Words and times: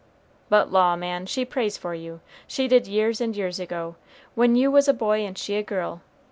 "But 0.49 0.71
law, 0.71 0.95
man, 0.95 1.27
she 1.27 1.45
prays 1.45 1.77
for 1.77 1.93
you; 1.93 2.21
she 2.47 2.67
did 2.67 2.87
years 2.87 3.21
and 3.21 3.35
years 3.37 3.59
ago, 3.59 3.97
when 4.33 4.55
you 4.55 4.71
was 4.71 4.87
a 4.87 4.95
boy 4.95 5.19
and 5.19 5.37
she 5.37 5.55
a 5.57 5.61
girl. 5.61 6.01